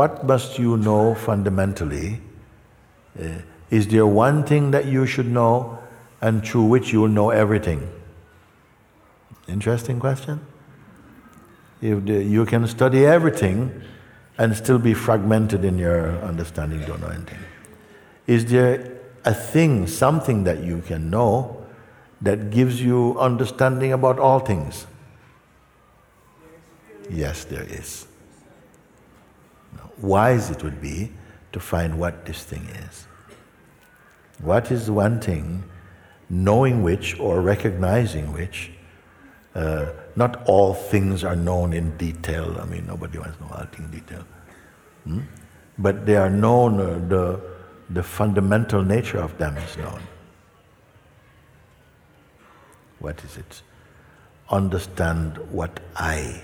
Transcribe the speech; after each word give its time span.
What 0.00 0.24
must 0.24 0.58
you 0.58 0.78
know 0.78 1.14
fundamentally? 1.14 2.22
Uh, 3.22 3.42
is 3.68 3.86
there 3.88 4.06
one 4.06 4.44
thing 4.44 4.70
that 4.70 4.86
you 4.86 5.04
should 5.04 5.30
know 5.30 5.78
and 6.22 6.42
through 6.42 6.64
which 6.72 6.90
you 6.90 7.02
will 7.02 7.14
know 7.20 7.28
everything? 7.28 7.86
Interesting 9.46 10.00
question. 10.00 10.40
If 11.82 12.06
the, 12.06 12.24
you 12.24 12.46
can 12.46 12.66
study 12.66 13.04
everything 13.04 13.82
and 14.38 14.56
still 14.56 14.78
be 14.78 14.94
fragmented 14.94 15.66
in 15.66 15.76
your 15.76 16.16
understanding, 16.22 16.80
don't 16.86 17.02
know 17.02 17.08
anything. 17.08 17.44
Is 18.26 18.46
there 18.46 19.02
a 19.26 19.34
thing, 19.34 19.86
something 19.86 20.44
that 20.44 20.64
you 20.64 20.80
can 20.80 21.10
know 21.10 21.66
that 22.22 22.48
gives 22.50 22.80
you 22.80 23.18
understanding 23.18 23.92
about 23.92 24.18
all 24.18 24.38
things? 24.38 24.86
Yes, 27.10 27.44
there 27.44 27.64
is. 27.64 28.06
Wise 30.02 30.50
it 30.50 30.62
would 30.62 30.80
be 30.80 31.12
to 31.52 31.60
find 31.60 31.98
what 31.98 32.24
this 32.24 32.44
thing 32.44 32.66
is. 32.88 33.06
What 34.40 34.70
is 34.70 34.90
one 34.90 35.20
thing, 35.20 35.64
knowing 36.28 36.82
which 36.82 37.18
or 37.20 37.40
recognizing 37.40 38.32
which, 38.32 38.70
uh, 39.54 39.86
not 40.16 40.42
all 40.46 40.74
things 40.74 41.24
are 41.24 41.36
known 41.36 41.72
in 41.72 41.96
detail. 41.96 42.56
I 42.60 42.64
mean, 42.64 42.86
nobody 42.86 43.18
wants 43.18 43.36
to 43.38 43.44
know 43.44 43.50
all 43.50 43.64
things 43.64 43.92
in 43.92 44.00
detail. 44.00 44.24
Hmm? 45.04 45.20
But 45.78 46.06
they 46.06 46.16
are 46.16 46.30
known, 46.30 46.80
uh, 46.80 47.08
the, 47.08 47.40
the 47.90 48.02
fundamental 48.02 48.82
nature 48.82 49.18
of 49.18 49.36
them 49.38 49.56
is 49.56 49.76
known. 49.76 50.00
What 53.00 53.22
is 53.24 53.36
it? 53.36 53.62
Understand 54.50 55.38
what 55.50 55.80
I 55.96 56.42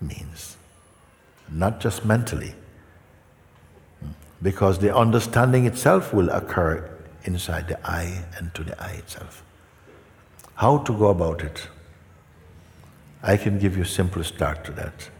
means, 0.00 0.56
not 1.50 1.80
just 1.80 2.04
mentally. 2.04 2.54
Because 4.42 4.78
the 4.80 4.94
understanding 4.94 5.66
itself 5.66 6.12
will 6.12 6.28
occur 6.30 6.90
inside 7.24 7.68
the 7.68 7.78
I 7.88 8.24
and 8.36 8.52
to 8.54 8.64
the 8.64 8.80
I 8.82 8.90
itself. 8.92 9.44
How 10.56 10.78
to 10.78 10.92
go 10.92 11.08
about 11.08 11.42
it? 11.42 11.68
I 13.22 13.36
can 13.36 13.58
give 13.58 13.76
you 13.76 13.84
a 13.84 13.86
simple 13.86 14.24
start 14.24 14.64
to 14.64 14.72
that. 14.72 15.10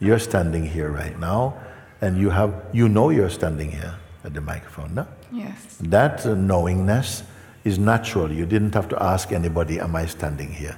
You're 0.00 0.18
standing 0.18 0.64
here 0.64 0.90
right 0.90 1.18
now, 1.20 1.54
and 2.00 2.16
you 2.16 2.30
have 2.30 2.54
you 2.72 2.88
know 2.88 3.10
you're 3.10 3.30
standing 3.30 3.70
here 3.70 3.94
at 4.24 4.32
the 4.32 4.40
microphone, 4.40 4.94
no? 4.94 5.06
Yes. 5.30 5.76
That 5.80 6.24
knowingness 6.24 7.24
is 7.64 7.78
natural. 7.78 8.32
You 8.32 8.46
didn't 8.46 8.74
have 8.74 8.88
to 8.88 9.02
ask 9.02 9.32
anybody, 9.32 9.78
"Am 9.78 9.94
I 9.94 10.06
standing 10.06 10.52
here?" 10.52 10.76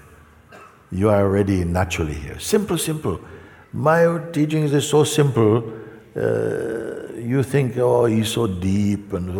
You 0.90 1.10
are 1.10 1.22
already 1.22 1.64
naturally 1.64 2.14
here. 2.14 2.38
Simple, 2.40 2.78
simple. 2.78 3.20
My 3.72 4.18
teachings 4.32 4.72
is 4.72 4.88
so 4.88 5.05
simple. 5.05 5.62
Uh, 6.16 7.12
you 7.16 7.42
think, 7.42 7.77
"Oh, 7.78 8.06
he's 8.06 8.28
so 8.28 8.47
deep," 8.47 9.12
and 9.12 9.30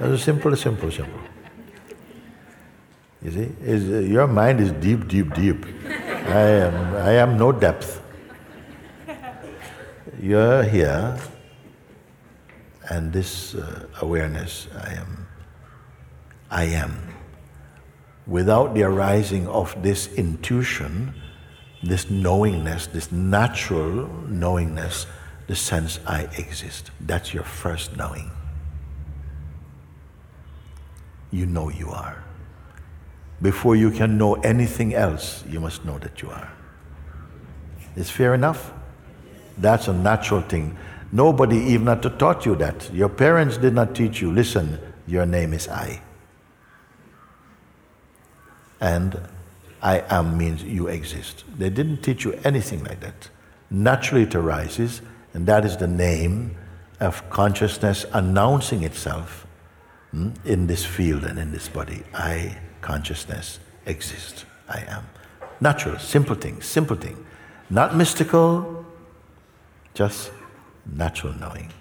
uh, 0.00 0.16
simple, 0.16 0.54
simple, 0.56 0.90
simple. 0.90 1.20
You 3.22 3.30
see, 3.30 3.48
uh, 3.66 3.98
your 4.00 4.26
mind 4.26 4.60
is 4.60 4.72
deep, 4.72 5.08
deep, 5.08 5.32
deep. 5.34 5.64
I 5.86 6.40
am, 6.40 6.96
I 6.96 7.12
am 7.12 7.38
no 7.38 7.52
depth. 7.52 8.02
You're 10.20 10.62
here, 10.64 11.16
and 12.90 13.12
this 13.12 13.54
uh, 13.54 13.86
awareness, 14.02 14.68
I 14.76 14.94
am, 14.94 15.26
I 16.50 16.64
am. 16.64 16.96
Without 18.26 18.74
the 18.74 18.82
arising 18.82 19.48
of 19.48 19.74
this 19.82 20.12
intuition, 20.14 21.14
this 21.82 22.10
knowingness, 22.10 22.86
this 22.88 23.10
natural 23.10 24.08
knowingness, 24.28 25.06
the 25.50 25.56
sense 25.56 25.98
I 26.06 26.28
exist. 26.38 26.92
That's 27.00 27.34
your 27.34 27.42
first 27.42 27.96
knowing. 27.96 28.30
You 31.32 31.44
know 31.44 31.68
you 31.70 31.90
are. 31.90 32.22
Before 33.42 33.74
you 33.74 33.90
can 33.90 34.16
know 34.16 34.34
anything 34.34 34.94
else, 34.94 35.42
you 35.48 35.58
must 35.58 35.84
know 35.84 35.98
that 35.98 36.22
you 36.22 36.30
are. 36.30 36.52
Is 37.96 38.08
fair 38.08 38.32
enough? 38.32 38.72
That's 39.58 39.88
a 39.88 39.92
natural 39.92 40.42
thing. 40.42 40.76
Nobody 41.10 41.56
even 41.56 41.88
had 41.88 42.02
to 42.02 42.10
taught 42.10 42.46
you 42.46 42.54
that. 42.54 42.88
Your 42.94 43.08
parents 43.08 43.56
did 43.56 43.74
not 43.74 43.92
teach 43.92 44.20
you, 44.22 44.30
listen, 44.30 44.78
your 45.08 45.26
name 45.26 45.52
is 45.52 45.66
I. 45.66 46.00
And 48.80 49.18
I 49.82 50.04
am 50.10 50.38
means 50.38 50.62
you 50.62 50.86
exist. 50.86 51.42
They 51.58 51.70
didn't 51.70 52.02
teach 52.04 52.24
you 52.24 52.38
anything 52.44 52.84
like 52.84 53.00
that. 53.00 53.30
Naturally 53.68 54.22
it 54.22 54.34
arises, 54.36 55.02
and 55.34 55.46
that 55.46 55.64
is 55.64 55.76
the 55.76 55.86
name 55.86 56.56
of 57.00 57.28
consciousness 57.30 58.04
announcing 58.12 58.82
itself 58.82 59.46
hmm, 60.10 60.30
in 60.44 60.66
this 60.66 60.84
field 60.84 61.24
and 61.24 61.38
in 61.38 61.52
this 61.52 61.68
body. 61.68 62.02
I 62.14 62.58
consciousness 62.80 63.58
exist. 63.86 64.44
I 64.68 64.84
am. 64.88 65.06
Natural, 65.60 65.98
simple 65.98 66.34
thing, 66.34 66.60
simple 66.62 66.96
thing. 66.96 67.24
Not 67.68 67.96
mystical, 67.96 68.84
just 69.94 70.32
natural 70.86 71.34
knowing. 71.34 71.72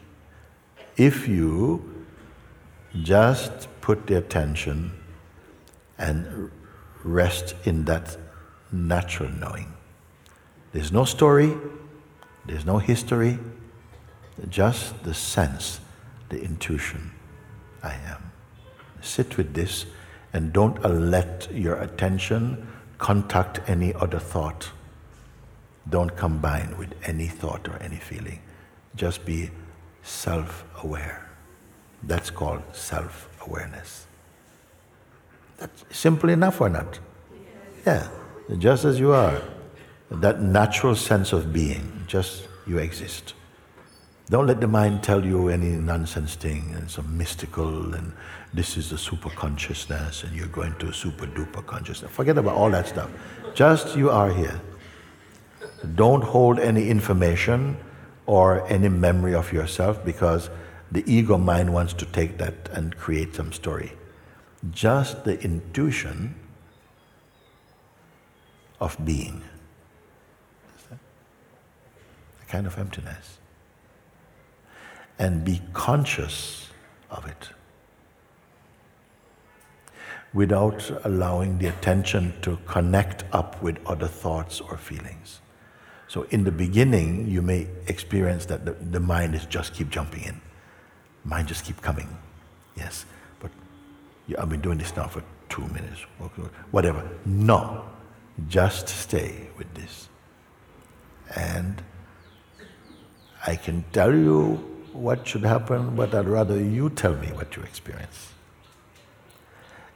If 0.97 1.27
you 1.27 2.03
just 3.03 3.67
put 3.81 4.07
the 4.07 4.17
attention 4.17 4.91
and 5.97 6.51
rest 7.03 7.55
in 7.65 7.85
that 7.85 8.17
natural 8.71 9.29
knowing. 9.29 9.73
There's 10.71 10.91
no 10.91 11.05
story, 11.05 11.55
there's 12.45 12.65
no 12.65 12.77
history, 12.77 13.37
just 14.49 15.03
the 15.03 15.13
sense, 15.13 15.79
the 16.29 16.41
intuition. 16.41 17.11
I 17.83 17.93
am. 17.93 18.31
Sit 19.01 19.37
with 19.37 19.53
this 19.53 19.85
and 20.33 20.53
don't 20.53 20.83
let 20.83 21.47
your 21.53 21.75
attention 21.75 22.67
contact 22.97 23.61
any 23.67 23.93
other 23.93 24.19
thought. 24.19 24.71
Don't 25.89 26.15
combine 26.15 26.77
with 26.77 26.93
any 27.03 27.27
thought 27.27 27.67
or 27.67 27.77
any 27.81 27.97
feeling. 27.97 28.39
Just 28.95 29.25
be 29.25 29.49
self 30.03 30.65
aware. 30.83 31.29
That's 32.03 32.29
called 32.29 32.63
self 32.73 33.29
awareness. 33.45 34.05
That's 35.57 35.83
simple 35.91 36.29
enough 36.29 36.61
or 36.61 36.69
not? 36.69 36.99
Yeah, 37.85 38.07
just 38.57 38.85
as 38.85 38.99
you 38.99 39.11
are. 39.11 39.41
That 40.11 40.41
natural 40.41 40.95
sense 40.95 41.33
of 41.33 41.53
being, 41.53 42.03
just 42.07 42.47
you 42.65 42.79
exist. 42.79 43.33
Don't 44.29 44.45
let 44.45 44.61
the 44.61 44.67
mind 44.67 45.01
tell 45.01 45.25
you 45.25 45.49
any 45.49 45.69
nonsense 45.69 46.35
thing 46.35 46.71
and 46.75 46.89
some 46.89 47.17
mystical 47.17 47.95
and 47.95 48.13
this 48.53 48.77
is 48.77 48.91
the 48.91 48.97
super 48.97 49.29
consciousness 49.29 50.23
and 50.23 50.35
you're 50.35 50.47
going 50.47 50.75
to 50.75 50.89
a 50.89 50.93
super 50.93 51.25
duper 51.25 51.65
consciousness. 51.65 52.11
Forget 52.11 52.37
about 52.37 52.55
all 52.55 52.69
that 52.69 52.87
stuff. 52.87 53.09
Just 53.55 53.95
you 53.97 54.11
are 54.11 54.31
here. 54.31 54.61
Don't 55.95 56.23
hold 56.23 56.59
any 56.59 56.89
information 56.89 57.77
or 58.27 58.67
any 58.67 58.89
memory 58.89 59.33
of 59.33 59.51
yourself 59.51 60.05
because 60.05 60.51
the 60.91 61.03
ego 61.11 61.37
mind 61.37 61.73
wants 61.73 61.93
to 61.93 62.05
take 62.05 62.37
that 62.37 62.69
and 62.71 62.95
create 62.97 63.33
some 63.33 63.51
story. 63.51 63.93
Just 64.71 65.23
the 65.23 65.41
intuition 65.41 66.35
of 68.79 68.95
being. 69.03 69.41
Kind 72.49 72.67
of 72.67 72.77
emptiness. 72.77 73.37
And 75.17 75.45
be 75.45 75.61
conscious 75.73 76.69
of 77.09 77.25
it 77.25 77.49
without 80.33 80.91
allowing 81.05 81.57
the 81.57 81.67
attention 81.67 82.33
to 82.41 82.57
connect 82.65 83.23
up 83.31 83.61
with 83.61 83.77
other 83.85 84.07
thoughts 84.07 84.61
or 84.61 84.77
feelings. 84.77 85.41
So 86.07 86.23
in 86.31 86.43
the 86.43 86.51
beginning, 86.51 87.27
you 87.27 87.41
may 87.41 87.67
experience 87.87 88.45
that 88.47 88.65
the, 88.65 88.71
the 88.73 88.99
mind 88.99 89.35
is 89.35 89.45
just 89.45 89.73
keep 89.73 89.89
jumping 89.89 90.23
in. 90.23 90.41
Mind 91.23 91.47
just 91.47 91.65
keep 91.65 91.81
coming. 91.81 92.07
Yes. 92.75 93.05
But 93.39 93.51
yeah, 94.27 94.41
I've 94.41 94.49
been 94.49 94.61
doing 94.61 94.77
this 94.77 94.95
now 94.95 95.07
for 95.07 95.23
two 95.49 95.67
minutes, 95.67 96.01
whatever. 96.71 97.07
No. 97.25 97.85
Just 98.47 98.87
stay 98.87 99.49
with 99.57 99.71
this. 99.73 100.09
And 101.35 101.83
I 103.49 103.55
can 103.55 103.83
tell 103.93 104.13
you 104.13 104.57
what 104.93 105.27
should 105.27 105.41
happen, 105.43 105.95
but 105.95 106.13
I'd 106.13 106.27
rather 106.27 106.61
you 106.61 106.91
tell 106.91 107.15
me 107.15 107.29
what 107.29 107.55
you 107.55 107.63
experience 107.63 108.31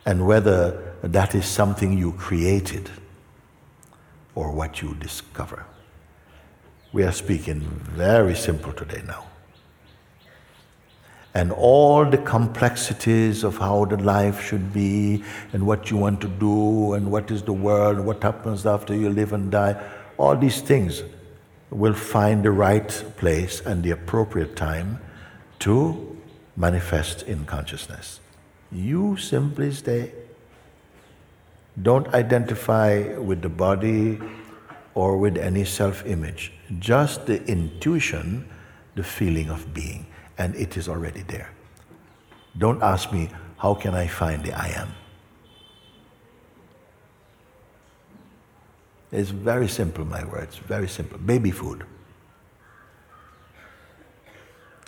and 0.07 0.25
whether 0.25 0.95
that 1.03 1.35
is 1.35 1.45
something 1.45 1.95
you 1.95 2.13
created 2.13 2.89
or 4.33 4.51
what 4.51 4.81
you 4.81 4.95
discover. 4.95 5.67
We 6.93 7.03
are 7.03 7.11
speaking 7.11 7.59
very 8.05 8.35
simple 8.35 8.73
today 8.73 9.03
now. 9.05 9.25
And 11.35 11.51
all 11.51 12.05
the 12.05 12.17
complexities 12.17 13.43
of 13.43 13.59
how 13.59 13.85
the 13.85 13.97
life 13.97 14.43
should 14.43 14.73
be 14.73 15.23
and 15.51 15.67
what 15.67 15.91
you 15.91 15.97
want 15.97 16.21
to 16.21 16.27
do 16.27 16.93
and 16.93 17.11
what 17.11 17.29
is 17.29 17.43
the 17.43 17.53
world, 17.53 17.99
what 17.99 18.23
happens 18.23 18.65
after 18.65 18.95
you 18.95 19.11
live 19.11 19.31
and 19.31 19.51
die, 19.51 19.75
all 20.17 20.35
these 20.35 20.59
things, 20.61 21.03
will 21.73 21.93
find 21.93 22.43
the 22.43 22.51
right 22.51 22.87
place 23.17 23.61
and 23.61 23.83
the 23.83 23.91
appropriate 23.91 24.55
time 24.55 24.99
to 25.59 26.17
manifest 26.55 27.23
in 27.23 27.45
consciousness. 27.45 28.19
You 28.71 29.17
simply 29.17 29.71
stay. 29.71 30.11
Don't 31.81 32.07
identify 32.13 33.17
with 33.17 33.41
the 33.41 33.49
body 33.49 34.19
or 34.93 35.17
with 35.17 35.37
any 35.37 35.65
self 35.65 36.05
image, 36.05 36.53
just 36.79 37.25
the 37.25 37.43
intuition, 37.45 38.47
the 38.95 39.03
feeling 39.03 39.49
of 39.49 39.73
being, 39.73 40.05
and 40.37 40.55
it 40.55 40.77
is 40.77 40.87
already 40.87 41.23
there. 41.23 41.49
Don't 42.57 42.83
ask 42.83 43.11
me, 43.11 43.29
how 43.57 43.73
can 43.73 43.95
I 43.95 44.05
find 44.05 44.43
the 44.43 44.53
I 44.53 44.67
am? 44.69 44.89
It's 49.13 49.29
very 49.29 49.67
simple, 49.67 50.05
my 50.05 50.25
words, 50.25 50.57
very 50.57 50.87
simple. 50.87 51.19
Baby 51.19 51.51
food. 51.51 51.85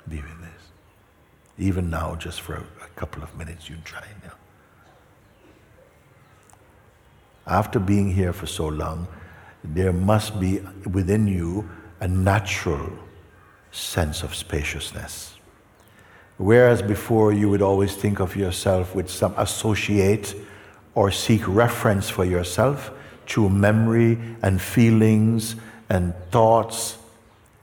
Be 0.09 0.15
with 0.15 0.41
this. 0.41 0.61
Even 1.59 1.91
now, 1.91 2.15
just 2.15 2.41
for 2.41 2.55
a, 2.55 2.65
couple 2.95 3.21
of 3.21 3.37
minutes, 3.37 3.69
you 3.69 3.75
try 3.83 4.01
now. 4.23 4.31
After 7.45 7.77
being 7.77 8.11
here 8.11 8.33
for 8.33 8.47
so 8.47 8.67
long, 8.67 9.07
there 9.63 9.93
must 9.93 10.39
be 10.39 10.61
within 10.91 11.27
you 11.27 11.69
a 11.99 12.07
natural 12.07 12.89
sense 13.71 14.23
of 14.23 14.33
spaciousness. 14.33 15.35
Whereas 16.37 16.81
before 16.81 17.31
you 17.31 17.49
would 17.49 17.61
always 17.61 17.95
think 17.95 18.19
of 18.19 18.35
yourself 18.35 18.95
with 18.95 19.07
some 19.09 19.35
associate 19.37 20.33
or 20.95 21.11
seek 21.11 21.47
reference 21.47 22.09
for 22.09 22.25
yourself, 22.25 22.91
through 23.27 23.49
memory 23.49 24.17
and 24.41 24.61
feelings 24.61 25.55
and 25.89 26.13
thoughts 26.31 26.97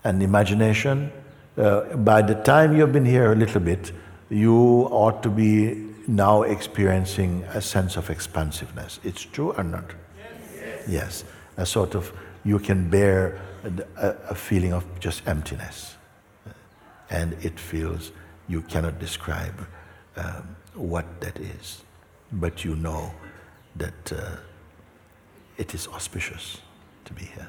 and 0.04 0.22
imagination. 0.22 1.12
Uh, 1.56 1.96
by 1.96 2.22
the 2.22 2.34
time 2.34 2.76
you've 2.76 2.92
been 2.92 3.04
here 3.04 3.32
a 3.32 3.36
little 3.36 3.60
bit, 3.60 3.92
you 4.30 4.88
ought 4.90 5.22
to 5.22 5.28
be 5.28 5.88
now 6.06 6.42
experiencing 6.42 7.44
a 7.54 7.60
sense 7.60 7.96
of 7.96 8.10
expansiveness. 8.10 8.98
It's 9.04 9.22
true 9.22 9.52
or 9.52 9.64
not? 9.64 9.84
Yes. 10.54 10.88
yes. 10.88 11.24
A 11.56 11.66
sort 11.66 11.94
of, 11.94 12.12
you 12.44 12.58
can 12.58 12.88
bear 12.88 13.40
a, 13.96 14.08
a 14.30 14.34
feeling 14.34 14.72
of 14.72 14.84
just 14.98 15.26
emptiness. 15.28 15.96
And 17.10 17.34
it 17.44 17.60
feels, 17.60 18.10
you 18.48 18.62
cannot 18.62 18.98
describe 18.98 19.66
um, 20.16 20.56
what 20.74 21.20
that 21.20 21.38
is. 21.38 21.82
But 22.32 22.64
you 22.64 22.74
know 22.76 23.12
that. 23.76 24.12
Uh, 24.12 24.36
it 25.56 25.74
is 25.74 25.86
auspicious 25.88 26.58
to 27.04 27.12
be 27.12 27.24
here. 27.24 27.48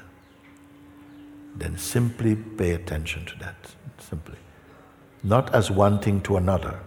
Then 1.56 1.78
simply 1.78 2.34
pay 2.36 2.72
attention 2.72 3.24
to 3.26 3.38
that. 3.38 3.74
Simply. 3.98 4.36
Not 5.22 5.54
as 5.54 5.70
one 5.70 5.98
thing 6.00 6.20
to 6.22 6.36
another. 6.36 6.80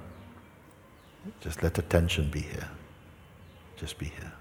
Just 1.41 1.63
let 1.63 1.77
attention 1.77 2.29
be 2.29 2.41
here. 2.41 2.69
Just 3.77 3.97
be 3.97 4.05
here. 4.05 4.33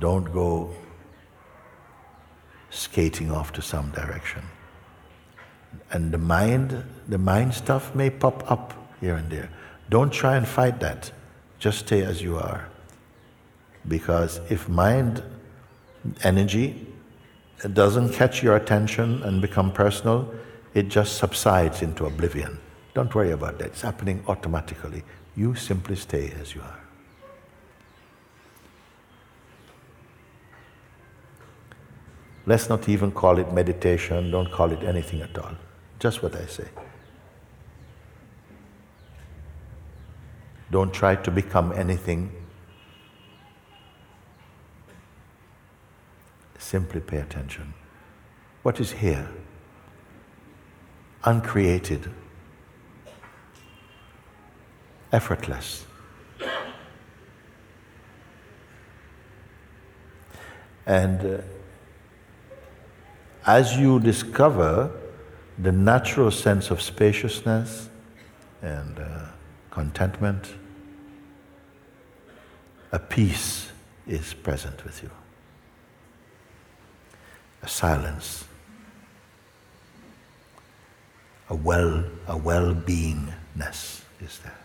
Don't 0.00 0.32
go 0.32 0.74
skating 2.70 3.30
off 3.30 3.52
to 3.52 3.62
some 3.62 3.90
direction. 3.90 4.42
And 5.90 6.12
the 6.12 6.18
mind, 6.18 6.84
the 7.08 7.18
mind 7.18 7.54
stuff 7.54 7.94
may 7.94 8.10
pop 8.10 8.50
up 8.50 8.74
here 9.00 9.16
and 9.16 9.30
there. 9.30 9.50
Don't 9.90 10.10
try 10.10 10.36
and 10.36 10.46
fight 10.46 10.80
that. 10.80 11.12
Just 11.58 11.80
stay 11.80 12.02
as 12.02 12.22
you 12.22 12.36
are. 12.36 12.68
Because 13.88 14.40
if 14.50 14.68
mind 14.68 15.22
energy 16.22 16.86
doesn't 17.72 18.12
catch 18.12 18.42
your 18.42 18.56
attention 18.56 19.22
and 19.22 19.40
become 19.40 19.72
personal, 19.72 20.32
it 20.74 20.88
just 20.88 21.16
subsides 21.16 21.82
into 21.82 22.06
oblivion. 22.06 22.58
Don't 22.94 23.12
worry 23.14 23.32
about 23.32 23.58
that. 23.58 23.68
It's 23.68 23.82
happening 23.82 24.22
automatically. 24.28 25.02
You 25.36 25.54
simply 25.54 25.96
stay 25.96 26.32
as 26.40 26.54
you 26.54 26.60
are. 26.60 26.80
Let's 32.46 32.68
not 32.70 32.88
even 32.88 33.12
call 33.12 33.38
it 33.38 33.52
meditation, 33.52 34.30
don't 34.30 34.50
call 34.50 34.72
it 34.72 34.82
anything 34.82 35.20
at 35.20 35.36
all. 35.36 35.52
Just 35.98 36.22
what 36.22 36.34
I 36.34 36.46
say. 36.46 36.66
Don't 40.70 40.92
try 40.92 41.14
to 41.16 41.30
become 41.30 41.72
anything 41.72 42.32
Simply 46.68 47.00
pay 47.00 47.16
attention. 47.16 47.72
What 48.62 48.78
is 48.78 48.92
here? 48.92 49.26
Uncreated, 51.24 52.10
effortless. 55.10 55.86
And 60.84 61.24
uh, 61.24 61.40
as 63.46 63.78
you 63.78 63.98
discover 63.98 64.90
the 65.56 65.72
natural 65.72 66.30
sense 66.30 66.70
of 66.70 66.82
spaciousness 66.82 67.88
and 68.60 68.98
uh, 68.98 69.28
contentment, 69.70 70.52
a 72.92 72.98
peace 72.98 73.70
is 74.06 74.34
present 74.34 74.84
with 74.84 75.02
you 75.02 75.10
a 77.62 77.68
silence, 77.68 78.44
a 81.50 81.54
well, 81.54 82.04
a 82.26 82.36
well-beingness 82.36 84.02
is 84.20 84.38
there. 84.44 84.58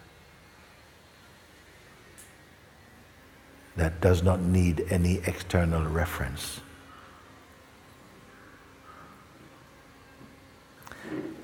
That 3.75 4.01
does 4.01 4.21
not 4.21 4.41
need 4.41 4.85
any 4.89 5.21
external 5.25 5.83
reference. 5.83 6.59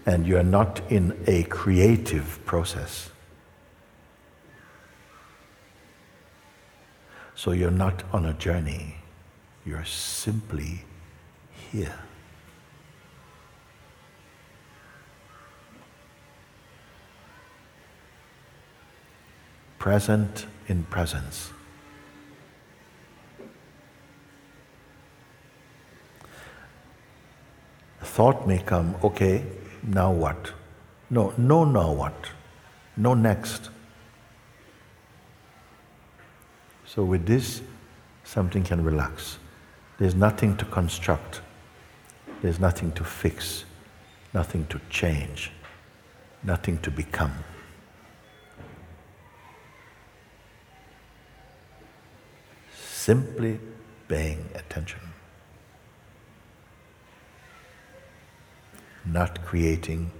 And 0.05 0.27
you're 0.27 0.43
not 0.43 0.81
in 0.89 1.17
a 1.27 1.43
creative 1.43 2.39
process. 2.45 3.09
So 7.35 7.51
you're 7.51 7.71
not 7.71 8.03
on 8.11 8.25
a 8.25 8.33
journey. 8.33 8.95
You're 9.65 9.85
simply 9.85 10.83
here. 11.71 11.99
Present 19.77 20.45
in 20.67 20.83
presence. 20.83 21.51
thought 28.19 28.45
may 28.45 28.57
come, 28.57 28.95
okay, 29.01 29.45
now 29.81 30.11
what? 30.11 30.51
No, 31.09 31.33
no, 31.37 31.63
now 31.63 31.93
what? 31.93 32.31
No, 32.97 33.13
next. 33.13 33.69
So, 36.85 37.05
with 37.05 37.25
this, 37.25 37.61
something 38.25 38.63
can 38.63 38.83
relax. 38.83 39.37
There's 39.99 40.15
nothing 40.15 40.57
to 40.57 40.65
construct. 40.65 41.39
There's 42.41 42.59
nothing 42.59 42.93
to 42.93 43.03
fix, 43.03 43.65
nothing 44.33 44.65
to 44.67 44.79
change, 44.89 45.51
nothing 46.41 46.77
to 46.79 46.91
become. 46.91 47.33
Simply 52.73 53.59
paying 54.07 54.49
attention. 54.55 55.01
Not 59.05 59.43
creating, 59.45 60.11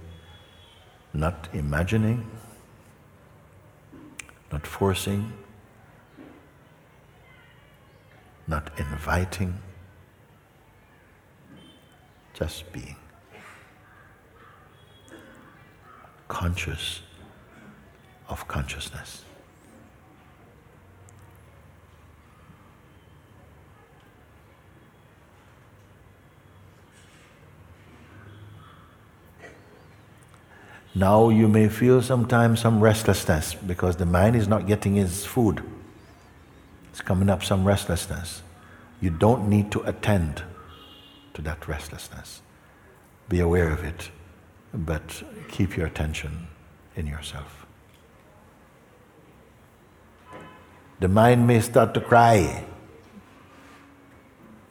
not 1.14 1.48
imagining, 1.54 2.28
not 4.52 4.66
forcing, 4.66 5.32
not 8.46 8.70
inviting 8.78 9.58
just 12.40 12.72
being. 12.72 12.96
Conscious 16.28 17.02
of 18.28 18.48
consciousness. 18.48 19.24
Now 30.94 31.28
you 31.28 31.46
may 31.46 31.68
feel 31.68 32.00
sometimes 32.00 32.60
some 32.60 32.80
restlessness 32.80 33.54
because 33.54 33.96
the 33.96 34.06
mind 34.06 34.34
is 34.34 34.48
not 34.48 34.66
getting 34.66 34.96
its 34.96 35.26
food. 35.26 35.62
It's 36.90 37.02
coming 37.02 37.28
up 37.28 37.44
some 37.44 37.64
restlessness. 37.66 38.42
You 39.00 39.10
don't 39.10 39.48
need 39.48 39.70
to 39.72 39.82
attend 39.82 40.42
to 41.34 41.42
that 41.42 41.66
restlessness. 41.68 42.42
Be 43.28 43.40
aware 43.40 43.70
of 43.70 43.84
it, 43.84 44.10
but 44.72 45.22
keep 45.48 45.76
your 45.76 45.86
attention 45.86 46.48
in 46.96 47.06
yourself. 47.06 47.66
The 51.00 51.08
mind 51.08 51.46
may 51.46 51.60
start 51.60 51.94
to 51.94 52.00
cry, 52.00 52.64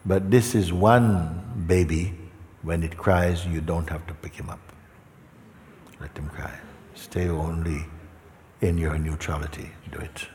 but 0.06 0.30
this 0.30 0.54
is 0.56 0.72
one 0.72 1.66
baby. 1.68 2.16
When 2.62 2.84
it 2.84 2.98
cries, 2.98 3.46
you 3.46 3.62
don't 3.62 3.90
have 3.90 4.06
to 4.08 4.14
pick 4.14 4.36
him 4.36 4.50
up. 4.50 4.60
Let 6.02 6.16
him 6.18 6.28
cry. 6.30 6.60
Stay 6.94 7.30
only 7.30 7.86
in 8.62 8.78
your 8.78 8.98
neutrality. 8.98 9.72
Do 9.92 10.00
it. 10.00 10.28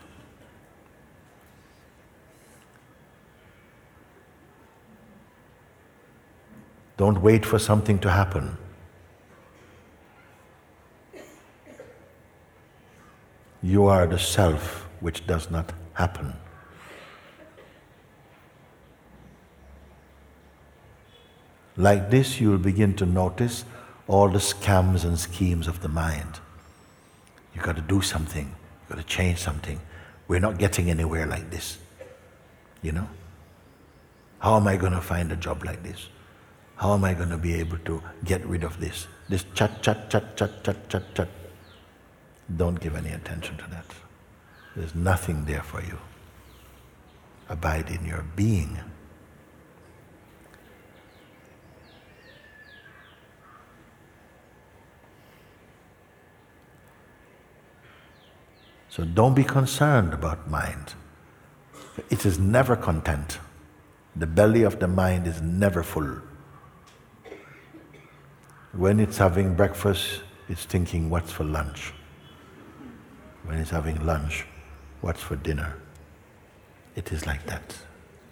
Don't 6.97 7.21
wait 7.21 7.45
for 7.45 7.59
something 7.59 7.99
to 7.99 8.09
happen. 8.09 8.57
You 13.61 13.85
are 13.85 14.05
the 14.07 14.19
self 14.19 14.87
which 14.99 15.25
does 15.27 15.49
not 15.49 15.73
happen. 15.93 16.33
Like 21.77 22.09
this, 22.09 22.39
you 22.39 22.51
will 22.51 22.57
begin 22.57 22.93
to 22.95 23.05
notice 23.05 23.65
all 24.07 24.29
the 24.29 24.39
scams 24.39 25.03
and 25.03 25.19
schemes 25.19 25.67
of 25.67 25.81
the 25.81 25.89
mind. 25.89 26.39
You've 27.53 27.63
got 27.63 27.75
to 27.75 27.81
do 27.81 28.01
something, 28.01 28.45
you've 28.45 28.89
got 28.89 28.97
to 28.97 29.03
change 29.03 29.39
something. 29.39 29.81
We're 30.27 30.39
not 30.39 30.57
getting 30.57 30.89
anywhere 30.89 31.25
like 31.25 31.49
this. 31.51 31.77
You 32.81 32.93
know? 32.93 33.09
How 34.39 34.57
am 34.57 34.67
I 34.67 34.77
going 34.77 34.93
to 34.93 35.01
find 35.01 35.31
a 35.31 35.35
job 35.35 35.65
like 35.65 35.83
this? 35.83 36.07
How 36.77 36.93
am 36.93 37.03
I 37.05 37.13
going 37.13 37.29
to 37.29 37.37
be 37.37 37.55
able 37.55 37.77
to 37.79 38.03
get 38.23 38.45
rid 38.45 38.63
of 38.63 38.79
this? 38.79 39.07
This 39.29 39.45
chat, 39.53 39.81
chat, 39.81 40.09
chat, 40.09 40.35
chat, 40.35 40.63
chat, 40.63 40.89
chat, 40.89 41.15
chat. 41.15 41.29
Don't 42.55 42.79
give 42.79 42.95
any 42.95 43.09
attention 43.09 43.57
to 43.57 43.69
that. 43.69 43.85
There's 44.75 44.93
nothing 44.93 45.45
there 45.45 45.63
for 45.63 45.81
you. 45.81 45.97
Abide 47.47 47.89
in 47.89 48.05
your 48.05 48.25
being. 48.35 48.77
So 58.89 59.03
don't 59.03 59.33
be 59.33 59.43
concerned 59.43 60.13
about 60.13 60.49
mind. 60.49 60.93
It 62.09 62.25
is 62.25 62.39
never 62.39 62.75
content. 62.75 63.39
The 64.15 64.27
belly 64.27 64.63
of 64.63 64.79
the 64.79 64.87
mind 64.87 65.27
is 65.27 65.41
never 65.41 65.83
full. 65.83 66.21
When 68.77 68.99
it's 68.99 69.17
having 69.17 69.55
breakfast, 69.55 70.21
it's 70.49 70.65
thinking, 70.65 71.09
what's 71.09 71.31
for 71.31 71.45
lunch? 71.45 71.93
When 73.45 73.57
it's 73.57 73.69
having 73.69 74.05
lunch, 74.05 74.45
what's 74.99 75.21
for 75.21 75.37
dinner? 75.37 75.77
It 76.97 77.13
is 77.13 77.25
like 77.25 77.45
that. 77.45 77.77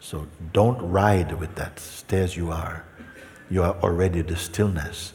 So 0.02 0.28
don't 0.52 0.82
ride 0.92 1.32
with 1.40 1.56
that. 1.56 1.80
Stay 1.80 2.22
as 2.22 2.36
you 2.36 2.52
are. 2.52 2.84
You 3.50 3.64
are 3.64 3.76
already 3.82 4.22
the 4.22 4.36
stillness. 4.36 5.14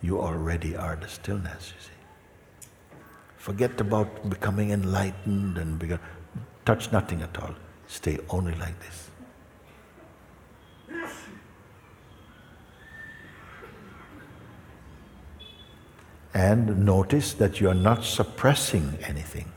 You 0.00 0.18
already 0.18 0.74
are 0.74 0.96
the 0.96 1.08
stillness, 1.08 1.74
you 1.76 1.80
see. 1.80 2.98
Forget 3.36 3.78
about 3.78 4.30
becoming 4.30 4.70
enlightened 4.70 5.58
and 5.58 5.78
become, 5.78 6.00
touch 6.64 6.90
nothing 6.90 7.20
at 7.20 7.38
all. 7.38 7.54
Stay 7.88 8.18
only 8.30 8.54
like 8.54 8.80
this. 8.80 9.11
And 16.34 16.84
notice 16.86 17.34
that 17.34 17.60
you 17.60 17.68
are 17.68 17.74
not 17.74 18.04
suppressing 18.04 18.98
anything. 19.06 19.52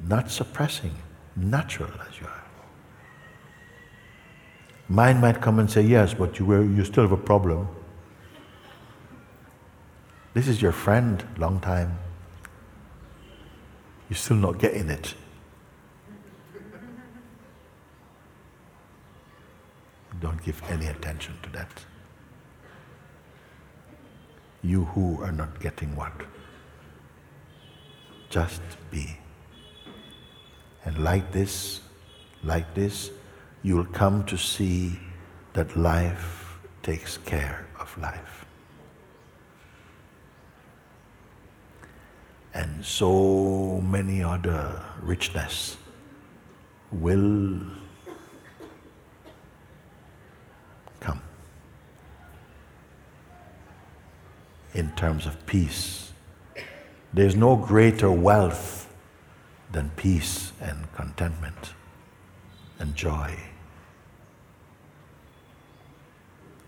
Not 0.00 0.30
suppressing, 0.30 0.94
natural 1.34 1.90
as 2.08 2.20
you 2.20 2.26
are. 2.26 2.44
Mind 4.88 5.20
might 5.20 5.40
come 5.40 5.58
and 5.58 5.70
say, 5.70 5.82
Yes, 5.82 6.14
but 6.14 6.38
you, 6.38 6.44
were, 6.44 6.62
you 6.62 6.84
still 6.84 7.02
have 7.02 7.12
a 7.12 7.16
problem. 7.16 7.68
This 10.34 10.48
is 10.48 10.60
your 10.60 10.72
friend, 10.72 11.24
long 11.38 11.60
time. 11.60 11.98
You're 14.08 14.18
still 14.18 14.36
not 14.36 14.58
getting 14.58 14.90
it. 14.90 15.14
Don't 20.20 20.42
give 20.44 20.62
any 20.70 20.86
attention 20.86 21.34
to 21.42 21.50
that. 21.50 21.68
You 24.66 24.84
who 24.84 25.22
are 25.22 25.32
not 25.32 25.60
getting 25.60 25.94
what? 25.96 26.12
Just 28.30 28.62
be. 28.90 29.16
And 30.84 30.98
like 30.98 31.30
this, 31.32 31.80
like 32.42 32.74
this, 32.74 33.10
you'll 33.62 33.92
come 34.02 34.24
to 34.26 34.36
see 34.36 34.98
that 35.52 35.76
life 35.76 36.58
takes 36.82 37.16
care 37.18 37.66
of 37.80 37.96
life. 37.98 38.46
and 42.56 42.84
so 42.84 43.82
many 43.94 44.22
other 44.22 44.82
richness 45.02 45.76
will 46.90 47.60
come 51.00 51.20
in 54.76 54.90
terms 54.90 55.24
of 55.24 55.46
peace. 55.46 56.12
There's 57.12 57.34
no 57.34 57.56
greater 57.56 58.10
wealth 58.10 58.92
than 59.72 59.90
peace 59.96 60.52
and 60.60 60.92
contentment 60.92 61.72
and 62.78 62.94
joy 62.94 63.34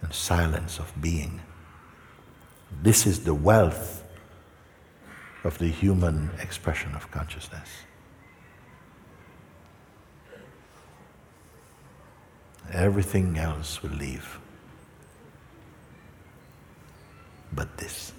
and 0.00 0.12
silence 0.14 0.78
of 0.78 0.90
being. 1.02 1.42
This 2.82 3.06
is 3.06 3.24
the 3.24 3.34
wealth 3.34 4.02
of 5.44 5.58
the 5.58 5.68
human 5.68 6.30
expression 6.40 6.94
of 6.94 7.10
consciousness. 7.10 7.68
Everything 12.72 13.36
else 13.36 13.82
will 13.82 13.90
leave 13.90 14.38
but 17.58 17.76
this. 17.76 18.12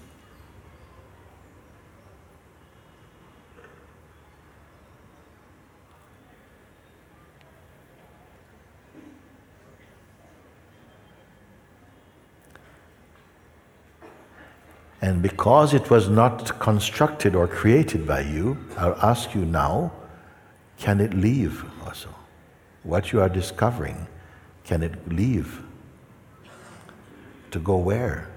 And 15.00 15.22
because 15.22 15.72
it 15.72 15.88
was 15.88 16.10
not 16.10 16.58
constructed 16.58 17.34
or 17.34 17.48
created 17.48 18.06
by 18.06 18.20
you, 18.20 18.58
I'll 18.76 19.00
ask 19.00 19.34
you 19.34 19.46
now 19.46 19.90
can 20.76 21.00
it 21.00 21.14
leave 21.14 21.64
also? 21.84 22.10
What 22.82 23.12
you 23.12 23.22
are 23.22 23.28
discovering, 23.28 24.06
can 24.64 24.82
it 24.82 25.08
leave? 25.08 25.62
To 27.52 27.58
go 27.58 27.76
where? 27.78 28.29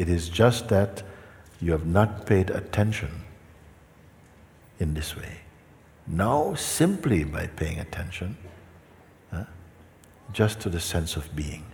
It 0.00 0.08
is 0.08 0.30
just 0.30 0.70
that 0.70 1.02
you 1.60 1.72
have 1.72 1.84
not 1.84 2.24
paid 2.24 2.48
attention 2.48 3.10
in 4.78 4.94
this 4.94 5.14
way. 5.14 5.40
Now, 6.06 6.54
simply 6.54 7.22
by 7.22 7.48
paying 7.48 7.78
attention, 7.78 8.38
huh, 9.30 9.44
just 10.32 10.58
to 10.60 10.70
the 10.70 10.80
sense 10.80 11.16
of 11.16 11.36
being 11.36 11.66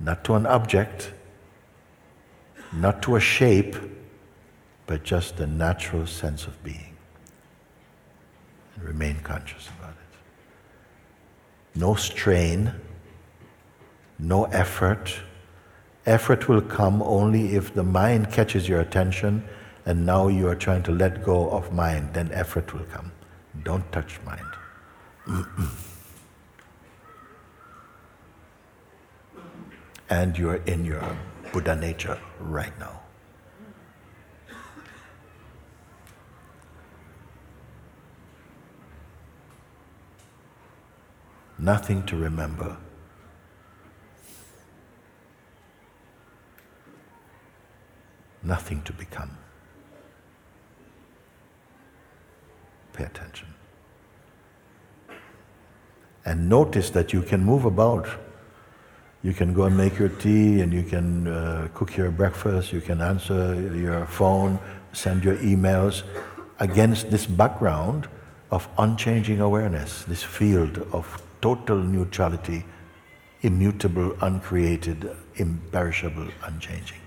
not 0.00 0.22
to 0.24 0.34
an 0.34 0.44
object, 0.44 1.14
not 2.74 3.00
to 3.04 3.16
a 3.16 3.20
shape, 3.20 3.76
but 4.86 5.04
just 5.04 5.38
the 5.38 5.46
natural 5.46 6.06
sense 6.06 6.46
of 6.46 6.62
being. 6.62 6.94
And 8.74 8.84
remain 8.84 9.20
conscious 9.20 9.66
about 9.78 9.92
it. 9.92 11.78
No 11.80 11.94
strain, 11.94 12.74
no 14.18 14.44
effort. 14.44 15.22
Effort 16.04 16.48
will 16.48 16.60
come 16.60 17.00
only 17.02 17.54
if 17.54 17.74
the 17.74 17.84
mind 17.84 18.32
catches 18.32 18.68
your 18.68 18.80
attention 18.80 19.44
and 19.86 20.04
now 20.06 20.28
you 20.28 20.48
are 20.48 20.54
trying 20.54 20.82
to 20.82 20.92
let 20.92 21.22
go 21.24 21.50
of 21.50 21.72
mind, 21.72 22.14
then 22.14 22.30
effort 22.32 22.72
will 22.72 22.84
come. 22.84 23.12
Don't 23.62 23.90
touch 23.92 24.18
mind. 24.24 24.46
and 30.10 30.36
you're 30.38 30.62
in 30.66 30.84
your 30.84 31.02
Buddha 31.52 31.76
nature 31.76 32.18
right 32.40 32.76
now. 32.78 33.02
nothing 41.62 42.02
to 42.02 42.16
remember. 42.16 42.76
Nothing 48.42 48.82
to 48.82 48.92
become. 48.92 49.36
Pay 52.92 53.04
attention. 53.04 53.48
And 56.24 56.48
notice 56.48 56.90
that 56.90 57.12
you 57.12 57.22
can 57.22 57.44
move 57.44 57.64
about. 57.64 58.08
You 59.22 59.32
can 59.32 59.54
go 59.54 59.64
and 59.64 59.76
make 59.76 59.98
your 59.98 60.08
tea, 60.08 60.60
and 60.60 60.72
you 60.72 60.82
can 60.82 61.28
uh, 61.28 61.68
cook 61.74 61.96
your 61.96 62.10
breakfast, 62.10 62.72
you 62.72 62.80
can 62.80 63.00
answer 63.00 63.54
your 63.74 64.04
phone, 64.06 64.58
send 64.92 65.22
your 65.22 65.36
emails 65.36 66.02
against 66.58 67.10
this 67.10 67.26
background 67.26 68.08
of 68.50 68.68
unchanging 68.78 69.40
awareness, 69.40 70.04
this 70.04 70.22
field 70.22 70.86
of 70.92 71.22
total 71.40 71.76
neutrality, 71.76 72.64
immutable, 73.42 74.16
uncreated, 74.20 75.10
imperishable, 75.36 76.28
unchanging. 76.44 77.01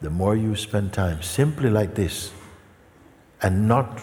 The 0.00 0.10
more 0.10 0.36
you 0.36 0.56
spend 0.56 0.92
time 0.92 1.22
simply 1.22 1.70
like 1.70 1.94
this 1.94 2.32
and 3.42 3.68
not 3.68 4.02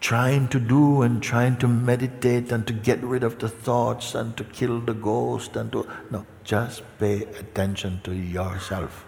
trying 0.00 0.48
to 0.48 0.58
do 0.58 1.02
and 1.02 1.22
trying 1.22 1.56
to 1.56 1.68
meditate 1.68 2.50
and 2.50 2.66
to 2.66 2.72
get 2.72 3.00
rid 3.02 3.22
of 3.22 3.38
the 3.38 3.48
thoughts 3.48 4.14
and 4.14 4.36
to 4.36 4.44
kill 4.44 4.80
the 4.80 4.94
ghost 4.94 5.54
and 5.56 5.70
to 5.72 5.88
no 6.10 6.26
just 6.42 6.82
pay 6.98 7.22
attention 7.22 8.00
to 8.02 8.12
yourself. 8.12 9.04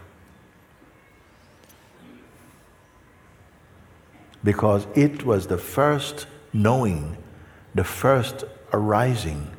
Because 4.45 4.87
it 4.95 5.25
was 5.25 5.49
the 5.49 5.59
first 5.59 6.27
knowing 6.53 7.17
the 7.75 7.85
first 7.85 8.45
arising 8.73 9.51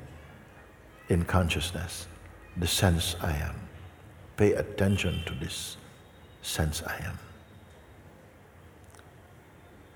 in 1.10 1.26
consciousness 1.26 2.08
the 2.58 2.68
sense 2.68 3.16
i 3.22 3.34
am. 3.34 3.56
Pay 4.38 4.54
attention 4.54 5.22
to 5.26 5.34
this 5.34 5.78
sense 6.46 6.84
i 6.84 6.96
am 7.06 7.20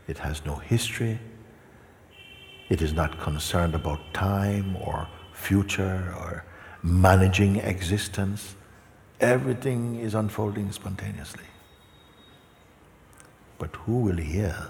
it 0.09 0.17
has 0.17 0.43
no 0.43 0.55
history. 0.55 1.19
It 2.67 2.81
is 2.81 2.93
not 2.93 3.19
concerned 3.19 3.75
about 3.75 3.99
time 4.11 4.75
or 4.77 5.07
future 5.33 6.13
or 6.17 6.43
managing 6.81 7.57
existence. 7.57 8.55
Everything 9.19 9.99
is 9.99 10.15
unfolding 10.15 10.71
spontaneously. 10.71 11.43
But 13.59 13.75
who 13.75 13.99
will 13.99 14.17
hear? 14.17 14.69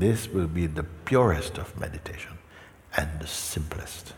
This 0.00 0.28
will 0.28 0.46
be 0.46 0.66
the 0.66 0.84
purest 1.04 1.58
of 1.58 1.78
meditation 1.78 2.38
and 2.96 3.20
the 3.20 3.26
simplest. 3.26 4.14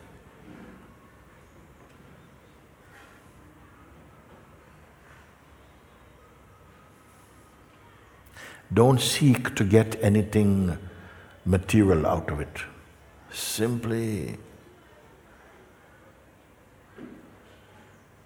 Don't 8.73 9.01
seek 9.01 9.57
to 9.57 9.65
get 9.65 9.99
anything 10.01 10.79
material 11.45 12.07
out 12.07 12.31
of 12.31 12.39
it. 12.39 12.63
Simply 13.33 14.39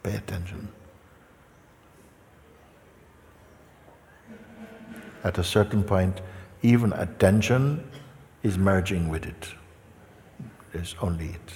pay 0.02 0.16
attention. 0.16 0.68
At 5.24 5.38
a 5.38 5.42
certain 5.42 5.82
point, 5.82 6.20
even 6.66 6.92
attention 6.94 7.88
is 8.42 8.58
merging 8.58 9.08
with 9.08 9.24
it. 9.24 9.54
There's 10.72 10.96
only 11.00 11.26
it. 11.26 11.52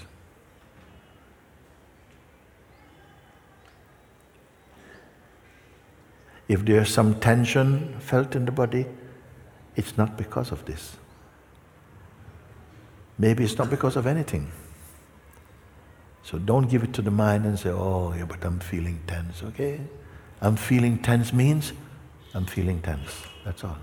If 6.46 6.64
there's 6.64 6.92
some 6.92 7.18
tension 7.18 7.98
felt 7.98 8.36
in 8.36 8.44
the 8.44 8.52
body, 8.52 8.86
it's 9.74 9.96
not 9.98 10.16
because 10.16 10.52
of 10.52 10.64
this. 10.64 10.96
Maybe 13.18 13.44
it's 13.44 13.58
not 13.58 13.68
because 13.68 13.96
of 13.96 14.06
anything. 14.06 14.50
So 16.22 16.38
don't 16.38 16.68
give 16.70 16.84
it 16.84 16.92
to 16.94 17.02
the 17.02 17.10
mind 17.10 17.46
and 17.46 17.58
say, 17.58 17.70
oh, 17.70 18.14
yeah, 18.16 18.24
but 18.24 18.44
I'm 18.44 18.60
feeling 18.60 19.00
tense. 19.06 19.42
Okay? 19.42 19.80
I'm 20.40 20.56
feeling 20.56 20.98
tense 20.98 21.32
means 21.32 21.72
I'm 22.32 22.46
feeling 22.46 22.80
tense. 22.80 23.24
That's 23.44 23.64
all. 23.64 23.78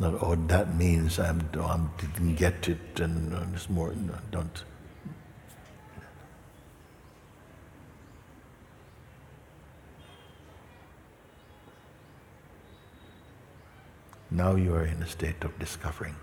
Not, 0.00 0.14
oh, 0.22 0.36
that 0.46 0.76
means 0.76 1.18
I'm, 1.18 1.48
I 1.60 1.80
didn't 2.00 2.36
get 2.36 2.68
it 2.68 3.00
and 3.00 3.32
it's 3.52 3.68
more, 3.68 3.92
no, 3.94 4.14
don't. 4.30 4.64
Now 14.30 14.54
you 14.54 14.72
are 14.74 14.84
in 14.84 15.02
a 15.02 15.06
state 15.06 15.42
of 15.42 15.58
discovering. 15.58 16.14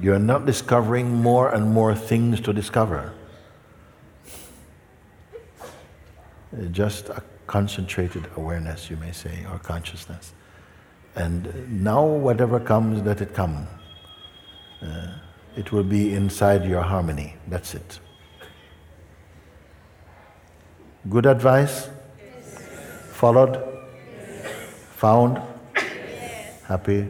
You 0.00 0.14
are 0.14 0.18
not 0.18 0.46
discovering 0.46 1.10
more 1.10 1.50
and 1.50 1.68
more 1.72 1.94
things 1.96 2.40
to 2.42 2.52
discover. 2.52 3.12
Just 6.70 7.08
a 7.08 7.22
concentrated 7.50 8.30
awareness, 8.36 8.88
you 8.88 8.96
may 8.96 9.10
say, 9.10 9.44
or 9.50 9.58
consciousness. 9.58 10.34
And 11.16 11.82
now, 11.82 12.06
whatever 12.06 12.60
comes, 12.60 13.02
let 13.02 13.20
it 13.20 13.34
come. 13.34 13.66
Uh, 14.80 15.08
it 15.56 15.72
will 15.72 15.82
be 15.82 16.14
inside 16.14 16.64
your 16.64 16.82
harmony. 16.82 17.34
That's 17.48 17.74
it. 17.74 17.98
Good 21.08 21.26
advice? 21.26 21.88
Yes. 21.88 22.56
Followed? 23.14 23.56
Yes. 23.56 24.52
Found? 24.98 25.42
Yes. 25.74 26.62
Happy? 26.62 27.08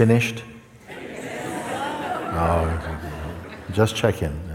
Finished? 0.00 0.42
Oh, 2.32 3.02
just 3.74 3.94
check 3.94 4.22
in. 4.22 4.49